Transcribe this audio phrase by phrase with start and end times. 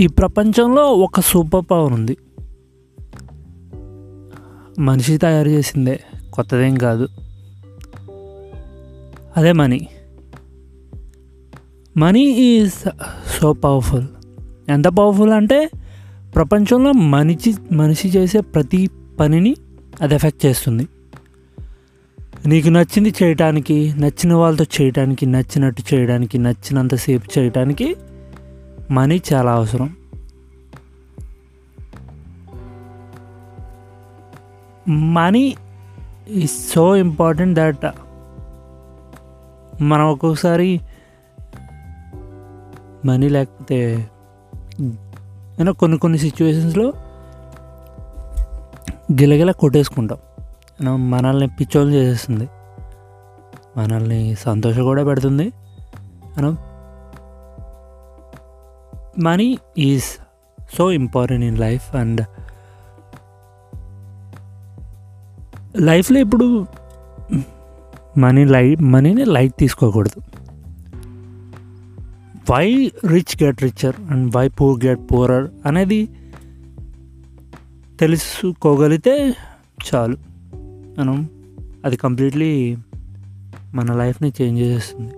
[0.00, 2.16] ఈ ప్రపంచంలో ఒక సూపర్ పవర్ ఉంది.
[4.78, 6.00] మనిషి తయారు చేసిందే
[6.32, 7.08] కొత్తదేం కాదు.
[9.36, 9.88] అదే money.
[11.96, 12.72] Money is
[13.40, 14.04] so powerful.
[14.68, 15.70] ఎంత పవర్ఫుల్ అంటే
[16.34, 18.90] ప్రపంచంలో మనిషి మనిషి చేసే ప్రతి
[19.20, 19.56] పనిని
[20.00, 20.88] అది ఎఫెక్ట్ చేస్తుంది.
[22.46, 27.96] నీకు నచ్చింది చేయటానికి నచ్చిన వాళ్ళతో చేయటానికి నచ్చినట్టు చేయడానికి నచ్చినంతసేపు చేయటానికి
[28.90, 29.96] మనీ చాలా అవసరం.
[34.88, 35.56] Money
[36.28, 37.86] is so important that
[39.82, 40.80] మనం ఒక్కొక్కసారి
[43.04, 44.10] మనీ లేకపోతే
[44.80, 46.92] అయినా కొన్ని కొన్ని సిచ్యువేషన్స్లో
[49.12, 50.18] గిలగిల కొట్టేసుకుంటాం.
[51.10, 52.48] మనల్ని పిచ్చోళ్ళు చేసేస్తుంది.
[53.76, 55.52] మనల్ని సంతోషం కూడా పెడుతుంది.
[56.36, 56.58] మనం
[59.18, 60.04] money is
[60.76, 62.26] so important in life and
[65.76, 66.66] లైఫ్లో ఇప్పుడు
[68.18, 70.20] మనీ లై మనీని లైట్ తీసుకోకూడదు.
[72.52, 76.08] Why rich get richer and why poor get poorer అనేది
[78.00, 79.34] తెలుసుకోగలిగితే
[79.94, 80.16] చాలు.
[80.98, 81.28] మనం
[81.84, 82.76] అది కంప్లీట్లీ
[83.74, 85.12] మన లైఫ్ని చేంజ్ చేసేస్తుంది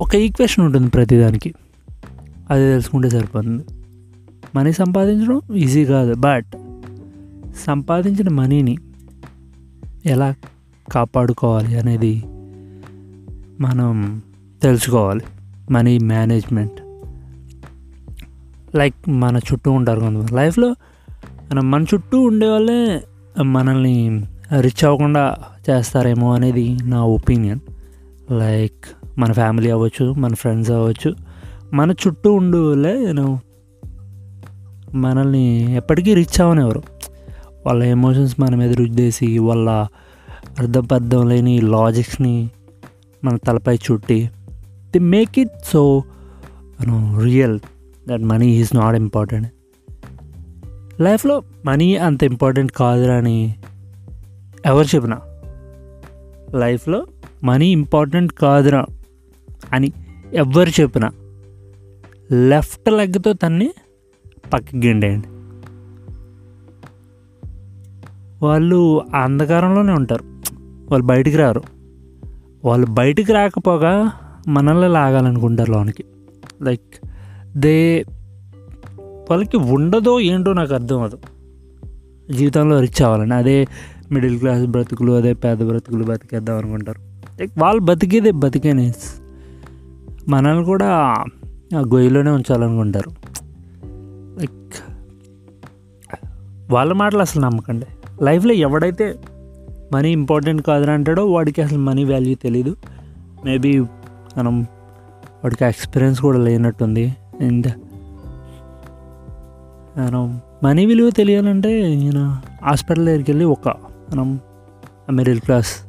[0.00, 1.54] ఒక ఈక్వేషన్ ఉంటుంది ప్రతిదానికి.
[2.50, 3.64] అది తెలుసుకుంటే సరిపోతుంది.
[4.54, 6.14] మనీ సంపాదించడం ఈజీ కాదు.
[6.14, 6.46] బట్
[7.66, 8.78] సంపాదించిన మనీని
[10.06, 10.34] ఎలా
[10.92, 12.22] కాపాడుకోవాలి అనేది
[13.60, 14.22] మనం
[14.62, 15.20] తెలుసుకోవాలి.
[15.70, 16.80] Money management.
[18.76, 20.34] లైక్ మన చుట్టూ ఉంటారు కొంతమంది.
[20.34, 20.74] లైఫ్లో
[21.52, 23.04] మనం మన చుట్టూ ఉండే వాళ్ళే
[23.42, 24.24] మనల్ని
[24.60, 25.36] రిచ్ అవ్వకుండా
[25.70, 27.60] చేస్తారేమో అనేది నా ఒపీనియన్
[28.32, 28.84] లైక్
[29.18, 31.14] మన ఫ్యామిలీ అవ్వచ్చు మన ఫ్రెండ్స్ అవ్వచ్చు
[31.72, 33.40] మన చుట్టూ ఉండే వాళ్ళే నేను
[34.94, 36.82] మనల్ని ఎప్పటికీ రిచ్ ఎవరు.
[37.66, 39.86] వాళ్ళ ఎమోషన్స్ మన మీద రుద్దేసి వాళ్ళ
[40.58, 42.50] అర్థం పర్థం లేని లాజిక్స్ని
[43.24, 44.30] మన తలపై చుట్టి
[44.90, 46.02] ది మేక్ ఇట్ సో
[46.80, 47.58] మనం real
[48.08, 49.48] that money is not important
[51.00, 53.54] లైఫ్లో మనీ అంత ఇంపార్టెంట్ కాదురా అని
[54.66, 55.20] ఎవరు చెప్పినా.
[56.54, 57.06] లైఫ్లో
[57.44, 58.86] మనీ ఇంపార్టెంట్ కాదురా.
[59.74, 59.92] అని
[60.32, 61.10] ఎవ్వరు చెప్పినా.
[62.32, 63.70] లెఫ్ట్ లెగ్తో తన్ని
[64.52, 65.28] పక్కకి గిండేయండి.
[68.44, 70.24] వాళ్ళు అంధకారంలోనే ఉంటారు.
[70.90, 71.62] వాళ్ళు బయటికి రారు.
[72.64, 74.12] వాళ్ళు బయటికి రాకపోగా
[74.48, 76.04] మనల్ని లాగాలనుకుంటారు లోనికి.
[76.62, 77.06] లైక్
[77.56, 78.04] దే
[79.30, 81.18] వాళ్ళకి ఉండదో ఏంటో నాకు అర్థం అవ్వదు.
[82.32, 83.34] జీవితంలో రిచ్ అవ్వాలని.
[83.34, 83.66] అదే
[84.12, 87.00] మిడిల్ క్లాస్ బ్రతుకులు అదే పేద బ్రతుకులు బతికేద్దాం అనుకుంటారు.
[87.40, 88.92] లైక్ వాళ్ళు బతికేదే బతికేనే.
[90.28, 90.88] మనల్ని కూడా
[91.76, 93.10] ఆ గొయ్యిలోనే ఉంచాలనుకుంటారు.
[94.40, 94.74] లైక్
[96.72, 97.86] వాళ్ళ మాటలు అసలు నమ్మకండి.
[98.22, 99.18] లైఫ్లో ఎవడైతే
[99.92, 102.76] మనీ ఇంపార్టెంట్ కాదని అంటాడో వాడికి అసలు మనీ వాల్యూ తెలీదు.
[103.44, 103.80] మేబీ
[104.38, 104.62] మనం
[105.44, 107.16] వాడికి ఎక్స్పీరియన్స్ కూడా లేనట్టుంది.
[107.40, 107.66] అండ్
[109.98, 113.68] మనం మనీ విలువ తెలియాలంటే నేను హాస్పిటల్ దగ్గరికి వెళ్ళి ఒక
[114.10, 114.40] మనం
[115.10, 115.86] మిడిల్ క్లాస్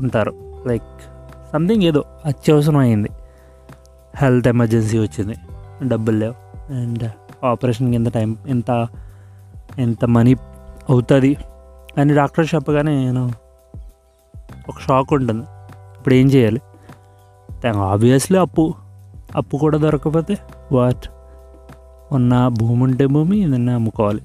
[0.00, 0.32] ఉంటారు.
[0.66, 1.09] లైక్
[1.52, 3.08] సంథింగ్ ఏదో అత్యవసరం అయింది
[4.16, 5.34] హెల్త్ ఎమర్జెన్సీ వచ్చింది.
[5.88, 6.34] డబ్బులు లేవు.
[6.72, 7.10] అండ్
[7.44, 8.88] ఆపరేషన్కి ఎంత టైం ఎంత
[9.78, 10.34] ఎంత మనీ
[10.90, 11.36] అవుతుంది.
[11.98, 13.30] అని డాక్టర్ చెప్పగానే నేను
[14.68, 15.42] ఒక షాక్ ఉంటుంది.
[15.98, 16.60] ఇప్పుడు ఏం చేయాలి?
[17.68, 18.74] ఆబ్వియస్లీ అప్పు
[19.36, 20.38] అప్పు కూడా దొరకకపోతే
[20.72, 21.08] వాట్
[22.12, 24.20] ఉన్న భూమి ఉంటే భూమి ఏదైనా అమ్ముకోవాలి.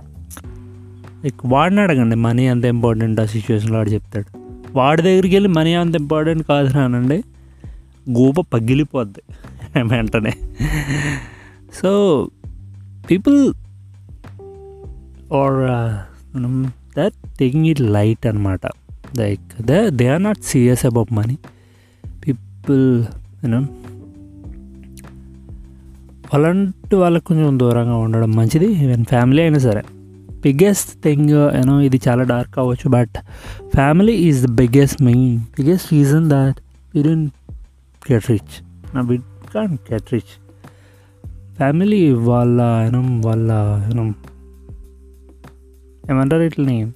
[1.24, 4.45] లైక్ వాడిని అడగండి మనీ అంత ఇంపార్టెంట్ ఆ సిచ్యువేషన్లో వాడు చెప్తాడు.
[4.76, 7.24] వాడి దగ్గరికి వెళ్ళి మనీ అంత ఇంపార్టెంట్ కాదు గోప
[8.10, 9.22] గూప పగిలిపోద్ది
[9.84, 10.34] వెంటనే.
[11.74, 12.30] So
[13.12, 13.54] people
[15.34, 15.94] are
[16.98, 18.62] that taking it light అనమాట
[19.18, 21.38] like they they are not serious about money
[22.28, 23.04] people
[23.44, 23.68] you know
[26.34, 28.66] అలాంటి వాళ్ళకి కొంచెం దూరంగా ఉండడం మంచిది.
[28.66, 29.84] ఈవెన్ ఫ్యామిలీ అయినా సరే.
[30.46, 33.18] బిగ్గెస్ట్ థింగ్ యూనో ఇది చాలా డార్క్ అవ్వచ్చు but
[33.76, 36.56] family is the biggest main biggest reason that
[36.96, 37.34] we didn't
[38.12, 38.56] get rich
[38.96, 39.22] నా bid
[39.56, 40.34] can get rich
[41.56, 43.52] family వాళ్ళ యూనో వాళ్ళ
[43.88, 44.14] యూనో
[46.10, 46.92] ఏమంటారు ఇట్లని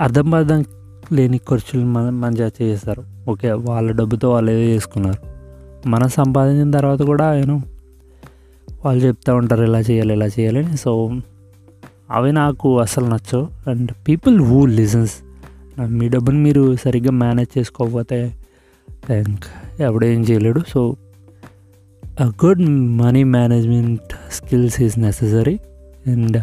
[0.00, 0.64] అర్థం అర్థం
[1.12, 5.18] లేని ఖర్చులు మన మంచిగా చేస్తారు ఓకే వాళ్ళ డబ్బుతో వాళ్ళు ఏదో చేసుకున్నారు.
[5.88, 7.62] మనం సంపాదించిన తర్వాత కూడా యూనో
[8.84, 11.10] వాళ్ళు చెప్తూ ఉంటారు ఇలా చేయాలి ఇలా చేయాలని సో
[12.14, 13.70] అవి నాకు అసలు నచ్చవు.
[13.70, 15.12] And people who listens.
[15.80, 18.36] మీ డబ్బుని మీరు సరిగ్గా మేనేజ్ చేసుకోకపోతే
[19.06, 19.44] థ్యాంక్
[19.82, 20.62] ఎవడేం చేయలేడు.
[20.68, 20.96] So
[22.22, 22.60] a good
[22.98, 25.58] money management skills is necessary
[26.06, 26.42] and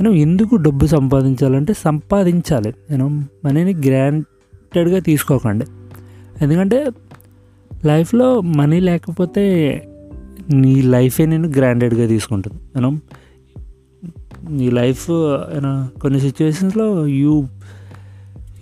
[0.00, 2.74] మనం ఎందుకు డబ్బు సంపాదించాలంటే సంపాదించాలి.
[2.90, 5.66] నేను మనీని గ్రాంటెడ్గా తీసుకోకండి.
[6.42, 6.90] ఎందుకంటే
[7.84, 9.42] లైఫ్లో మనీ లేకపోతే
[10.52, 13.00] నీ లైఫే నేను గ్రాండెడ్గా తీసుకుంటుంది మనం
[14.50, 15.06] నీ లైఫ్
[16.00, 17.48] కొన్ని సిచ్యువేషన్స్లో you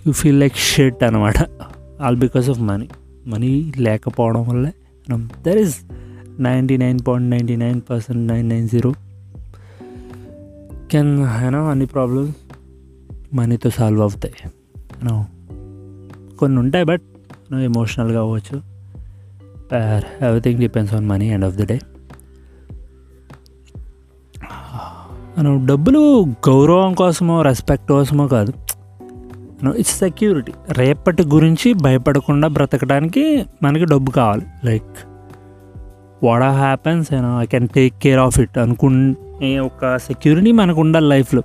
[0.07, 1.33] you feel like shit అనమాట
[2.01, 2.89] all because of money.
[3.27, 4.73] Money లేకపోవడం వల్లే
[5.41, 5.79] there is
[6.39, 8.93] ninety nine point ninety nine percent nine nine zero
[10.91, 12.35] can అయినా అన్ని ప్రాబ్లమ్స్
[13.33, 14.33] మనీతో సాల్వ్ అవుతాయి.
[14.45, 15.25] యూనో
[16.39, 17.01] కొన్ని ఉంటాయి బట్
[17.53, 18.61] ఎమోషనల్గా అవ్వచ్చు.
[20.25, 21.79] Everything depends on money end of the day
[25.41, 28.53] మనం డబ్బులు గౌరవం కోసమో రెస్పెక్ట్ కోసమో కాదు.
[29.75, 34.45] ఇట్స్ సెక్యూరిటీ రేపటి గురించి భయపడకుండా బ్రతకడానికి మనకి డబ్బు కావాలి.
[34.65, 34.91] Like
[36.23, 37.09] what happens
[37.39, 41.41] I can take care of it అనుకునే ఒక సెక్యూరిటీ మనకు ఉండాలి లైఫ్లో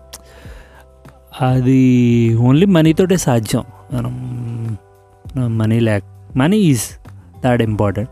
[1.41, 1.81] అది
[2.37, 3.65] ఓన్లీ మనీతోటే సాధ్యం.
[3.93, 6.05] మనం money lack
[6.37, 6.85] money is
[7.45, 8.11] that important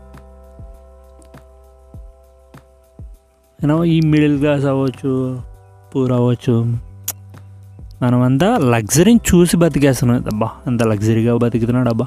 [3.63, 5.11] you know ఈ మిడిల్ క్లాస్ అవ్వచ్చు
[5.95, 6.77] పూర్ అవ్వచ్చు
[8.01, 10.23] మనమంతా లగ్జరీని చూసి బతికేస్తున్నాం.
[10.25, 12.05] అబ్బా అంత లగ్జరీగా బతుకుతున్నాడు అబ్బా.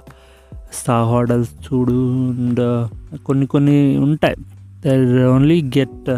[0.73, 2.89] స్టా హోటల్స్ చూడు అండ్
[3.25, 4.37] కొన్ని కొన్ని ఉంటాయి.
[4.85, 6.11] There only get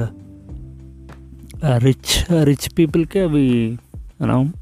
[1.84, 3.78] rich rich పీపుల్కి అవి
[4.22, 4.52] మనం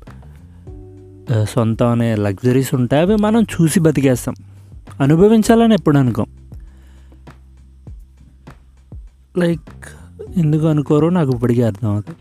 [1.44, 3.02] సొంతం అనే లగ్జరీస్ ఉంటాయి.
[3.02, 4.34] అవి మనం చూసి బతికేస్తాం.
[5.00, 6.26] అనుభవించాలని ఎప్పుడు అనుకోం.
[9.38, 9.86] లైక్
[10.36, 12.18] ఎందుకు అనుకోరో నాకు ఇప్పటికీ అర్థం అవుతుంది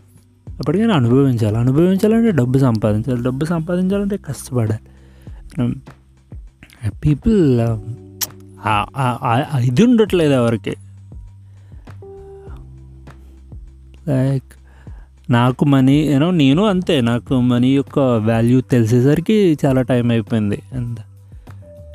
[0.58, 1.56] అప్పటికైనా అనుభవించాలి.
[1.56, 3.22] అనుభవించాలంటే డబ్బు సంపాదించాలి.
[3.22, 4.80] డబ్బు సంపాదించాలంటే కష్టపడాలి.
[6.90, 7.60] పీపుల్
[9.64, 10.74] ఇది ఉండట్లేదు ఎవరికి.
[14.08, 14.44] లైక్
[15.30, 17.00] నాకు మనీ యూనో నేను అంతే.
[17.00, 20.62] నాకు మనీ యొక్క వాల్యూ తెలిసేసరికి చాలా టైం అయిపోయింది.
[20.72, 20.96] అంత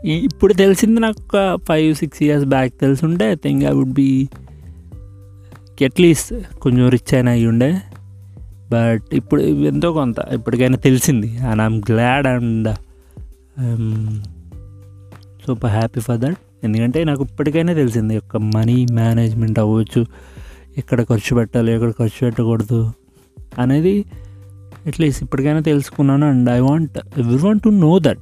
[0.06, 4.28] ఇప్పుడు తెలిసింది నాకు ఒక ఫైవ్ సిక్స్ ఇయర్స్ బ్యాక్ తెలుసుంటే I think I would be
[5.84, 7.82] at least కొంచెం రిచ్ అయినా అయ్యి ఉండే
[8.72, 11.38] బట్ ఇప్పుడు ఎంతో కొంత ఇప్పటికైనా తెలిసింది.
[11.38, 12.68] And I'm glad and
[13.60, 14.22] I'm
[15.48, 20.06] super happy for that ఎందుకంటే నాకు ఇప్పటికైనా తెలిసింది యొక్క మనీ మేనేజ్మెంట్ అవ్వచ్చు
[20.78, 22.92] ఎక్కడ ఖర్చు పెట్టాలి ఎక్కడ ఖర్చు పెట్టకూడదు
[23.60, 24.06] అనేది
[24.88, 26.26] అట్లీస్ట్ ఇప్పటికైనా తెలుసుకున్నాను.
[26.26, 28.20] And I want every want to know that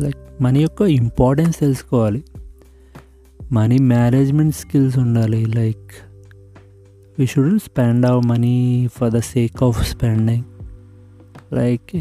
[0.00, 2.24] like money యొక్క ఇంపార్టెన్స్ తెలుసుకోవాలి.
[3.52, 5.92] మనీ మేనేజ్మెంట్ స్కిల్స్ ఉండాలి like
[7.18, 10.44] we should spend our money for the sake of spending
[11.54, 11.96] like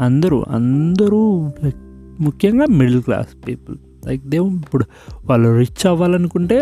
[0.00, 1.76] అందరూ అందరూ లైక్
[2.20, 4.84] ముఖ్యంగా middle class people like they ఇప్పుడు
[5.24, 6.58] వాళ్ళు rich అవ్వాలనుకుంటే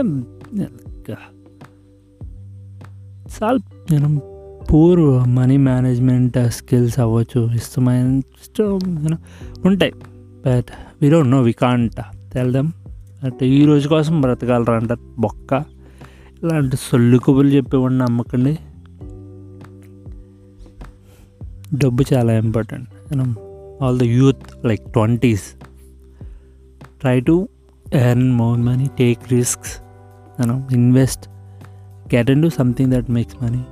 [3.43, 3.59] చాలా
[3.91, 4.23] నేను
[4.73, 8.79] పూర్ మనీ మేనేజ్మెంట్ స్కిల్స్ అవ్వచ్చు ఇష్టమైన ఇష్టం
[9.65, 9.93] ఉంటాయి.
[10.47, 10.65] But
[11.03, 11.95] we don't know we can't
[12.33, 12.73] తెల్దాం
[13.23, 15.65] అంటే ఈ రోజు కోసం బ్రతకాలరా అంటారు బొక్క.
[16.43, 18.59] ఇలాంటి సొల్లు కబుర్లు చెప్పేవాడిని నమ్మకండి.
[21.77, 22.89] డబ్బు చాలా important
[23.83, 25.43] all the youth like twenties
[27.01, 27.49] try to
[27.95, 29.83] earn more money take risks
[30.41, 31.29] మనం invest
[32.15, 33.65] get and do something that makes money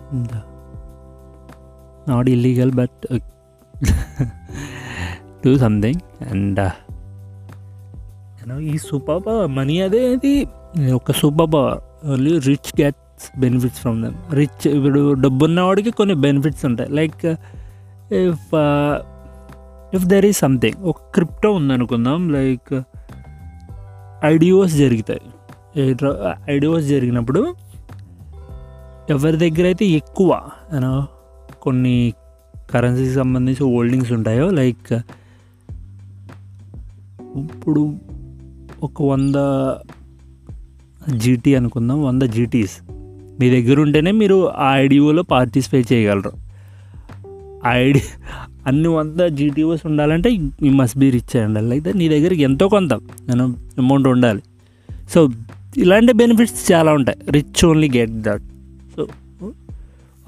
[2.10, 3.18] not illegal but
[5.46, 6.70] do something and
[8.58, 10.46] ఈ సూపర్ పవర్ మనీ అనేది
[10.92, 11.78] ఒక super power
[12.08, 16.90] only rich gets benefits from them rich ఇప్పుడు డబ్బు ఉన్నవాడికి కొన్ని benefits ఉంటాయి.
[16.90, 17.26] Like
[18.12, 18.54] if
[19.94, 22.32] if there is something ఒక crypto ఉందనుకుందాం.
[22.32, 22.82] లైక్
[24.24, 25.20] ఐడియోస్ జరుగుతాయి.
[26.50, 27.54] ఐడియోస్ uh, జరిగినప్పుడు
[29.10, 30.40] ఎవరి దగ్గర అయితే ఎక్కువ
[31.62, 32.14] కొన్ని
[32.70, 34.92] కరెన్సీకి సంబంధించి హోల్డింగ్స్ ఉంటాయో లైక్
[37.36, 37.94] ఇప్పుడు
[38.82, 39.34] ఒక వంద
[41.16, 42.76] జీటీ అనుకుందాం వంద జీటీస్
[43.40, 46.32] మీ దగ్గర ఉంటేనే మీరు ఆ ఐడిఓలో పార్టిసిపేట్ చేయగలరు.
[47.66, 48.02] ఐడి
[48.66, 53.56] అన్ని వంద జీటీఓస్ ఉండాలంటే యూ మస్ట్ బీ రిచ్ అండి అయితే నీ దగ్గర ఎంతో కొంత నేను
[53.78, 54.42] అమౌంట్ ఉండాలి.
[55.10, 55.28] సో
[55.76, 57.18] ఇలాంటి బెనిఫిట్స్ చాలా ఉంటాయి.
[57.30, 58.42] Rich only get that
[58.96, 59.08] so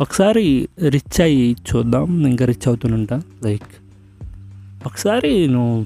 [0.01, 3.63] ఒకసారి రిచ్ అయ్యి చూద్దాం ఇంకా రిచ్ అవుతుంటా లైక్
[4.87, 5.81] ఒకసారి నువ్వు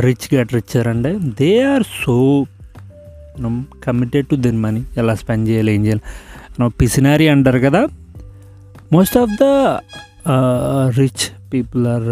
[0.00, 1.10] రిచ్ గెట్ రిచ్చర్ అంటే
[1.40, 2.16] దే ఆర్ సో
[3.38, 6.02] మనం కమిటెడ్ టు దెన్ మనీ ఎలా స్పెండ్ చేయాలి ఏం చేయాలి?
[6.60, 7.82] మనం పిసినారీ అంటారు కదా
[8.92, 9.46] most of the
[10.98, 12.10] rich people are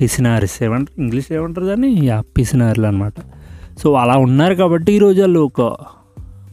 [0.00, 0.56] పిసినారిస్.
[0.62, 1.00] ఏమంటారు?
[1.00, 1.90] ఇంగ్లీష్ ఏమంటారు దాన్ని?
[2.06, 3.14] యా పిసినారులు అనమాట
[3.78, 5.62] సో అలా ఉన్నారు కాబట్టి ఈరోజు వాళ్ళు ఒక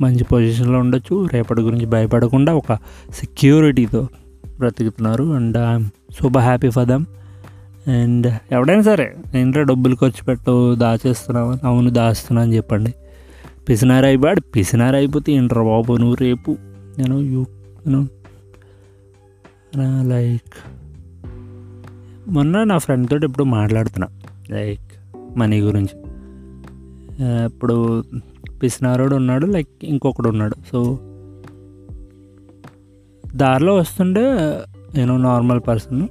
[0.01, 1.15] మంచి పొజిషన్లో ఉండొచ్చు.
[1.33, 2.73] రేపటి గురించి భయపడకుండా ఒక
[3.13, 4.07] సెక్యూరిటీతో
[4.59, 5.87] బ్రతుకుతున్నారు and I'm
[6.19, 7.05] super happy for them.
[7.89, 12.93] And ఎవడైనా సరే ఏంటో డబ్బులు ఖర్చు పెట్టు దాచేస్తున్నావు అవును దాస్తున్నా అని చెప్పండి.
[13.69, 16.57] పిసినారు అయిపోయాడు పిసినారు అయిపోతే ఏంట్రా బాబు నువ్వు రేపు?
[16.97, 17.45] నేను యూ
[17.87, 18.07] నేను
[20.09, 20.57] లైక్.
[22.27, 24.07] మొన్న నా ఫ్రెండ్ తోటి ఇప్పుడు మాట్లాడుతున్నా
[24.51, 24.91] లైక్
[25.37, 25.95] మనీ గురించి.
[27.45, 28.03] ఇప్పుడు
[28.63, 30.55] పిసినారోడు ఉన్నాడు లైక్ ఇంకొకడు ఉన్నాడు.
[30.71, 30.79] సో
[33.35, 34.21] దారిలో వస్తుంటే
[34.95, 36.07] నేను నార్మల్ పర్సన్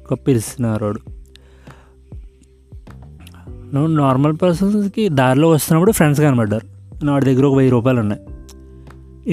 [0.00, 1.00] ఒక పిలిచినారోడు.
[3.48, 6.66] నువ్వు నార్మల్ పర్సన్స్కి దారిలో వస్తున్నప్పుడు ఫ్రెండ్స్ కనబడ్డారు.
[7.10, 8.20] వాడి దగ్గర ఒక వెయ్యి రూపాయలు ఉన్నాయి.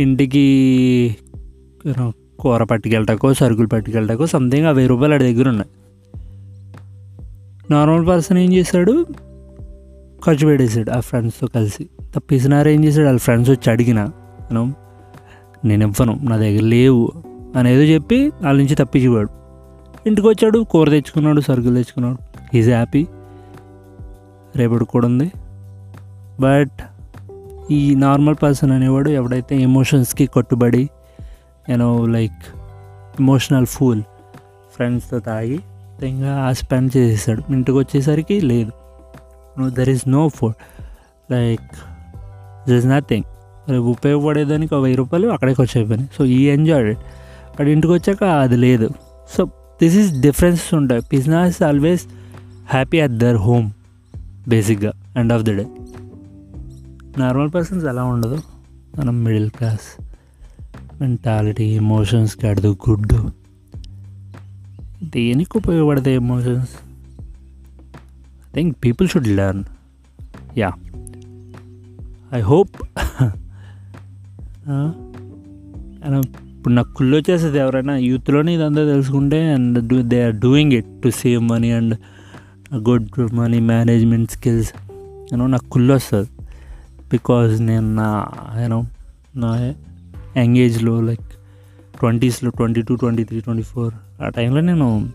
[0.01, 1.17] ఇంటికి
[2.39, 5.69] కూర పట్టుకెళ్ళటకో సరుకులు పట్టుకెళ్ళటకో సంథింగ్ ఆ వెయ్యి రూపాయలు వాడి దగ్గర ఉన్నాయి.
[7.71, 9.05] నార్మల్ పర్సన్ ఏం చేశాడు?
[10.25, 11.89] ఖర్చు పెట్టేశాడు ఆ ఫ్రెండ్స్తో కలిసి.
[12.15, 13.05] తప్పిసినారు ఏం చేశాడు?
[13.05, 14.09] వాళ్ళ ఫ్రెండ్స్ వచ్చి అడిగిన
[15.65, 17.11] నేను ఇవ్వను నా దగ్గర లేవు
[17.55, 19.29] అనేది చెప్పి వాళ్ళ నుంచి తప్పించేవాడు.
[20.07, 22.17] ఇంటికి వచ్చాడు కూర తెచ్చుకున్నాడు సరుకులు తెచ్చుకున్నాడు.
[22.57, 23.05] ఈజ్ హ్యాపీ
[24.55, 25.31] రేపటి కూడా ఉంది.
[26.39, 26.71] బట్
[27.71, 30.89] ఈ నార్మల్ పర్సన్ అనేవాడు ఎవడైతే ఎమోషన్స్కి కట్టుబడి
[31.69, 32.57] యూనో లైక్
[33.19, 34.01] ఎమోషనల్ ఫూల్
[34.75, 35.59] ఫ్రెండ్స్తో తాగి
[36.03, 37.53] ఇంకా ఆ స్పెండ్ చేసేసాడు.
[37.53, 38.71] ఇంటికి వచ్చేసరికి లేదు.
[39.59, 40.53] No there is no food
[41.31, 41.71] like
[42.69, 43.23] there is nothing
[43.69, 48.57] రేపు ఉపయోగపడేదానికి ఒక వెయ్యి రూపాయలు అక్కడే ఖర్చు అయిపోయినాయి సో ఈ ఎంజాయ్ అక్కడ ఇంటికి వచ్చాక అది
[48.57, 48.89] లేదు.
[49.37, 49.45] సో
[49.81, 51.01] దిస్ ఈస్ డిఫరెన్స్ ఉంటాయి.
[51.01, 52.01] Business always
[52.69, 53.71] happy at there home
[54.47, 55.67] బేసిక్గా end of the day
[57.17, 58.41] normal persons ఎలా ఉండదు?
[58.97, 60.01] మనం మిడిల్ క్లాస్
[61.01, 63.13] మెంటాలిటీ ఎమోషన్స్ కడదు గుడ్
[65.03, 66.69] దేనికి ఉపయోగపడతాయి emotions
[68.49, 69.63] I think people should learn
[70.57, 70.71] ya
[72.33, 72.94] I hope
[76.57, 81.09] ఇప్పుడు నాకు కుళ్ళు వచ్చేస్తుంది ఎవరైనా యూత్లోనే ఇదంతా తెలుసుకుంటే and do they are doing it to
[81.09, 81.97] save money and
[82.75, 84.73] good money management skills.
[85.03, 86.29] You know నాకు కుళ్ళు వస్తుంది.
[87.11, 88.25] బికాజ్ నేను నా
[88.61, 88.83] యూనో
[89.35, 89.73] నా
[90.37, 91.21] యంగ్ ఏజ్లో like
[91.99, 95.11] ట్వంటీస్లో twenty two twenty three twenty four ఆ టైంలో నేను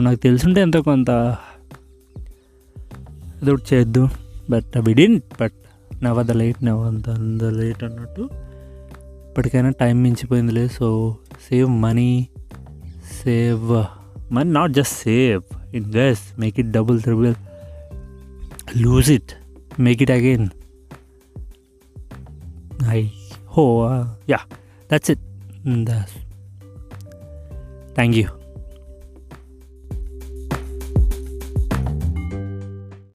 [0.00, 1.10] నాకు తెలుసుంటే ఎంతో కొంత
[3.42, 4.08] ఏదో చేద్దు
[4.50, 5.52] but within but
[6.02, 6.94] never the late never
[7.38, 8.22] the late అన్నట్టు
[9.28, 11.16] ఇప్పటికైనా టైం మించిపోయింది లేదు so
[11.48, 12.28] save money
[13.24, 13.70] save
[14.32, 15.42] money not just save
[15.74, 17.34] invest make it double triple
[18.76, 19.32] lose it
[19.80, 20.48] make it again
[22.90, 23.08] I
[23.46, 23.64] hope
[24.28, 24.38] ya
[24.92, 25.24] that's it
[27.94, 28.26] thank you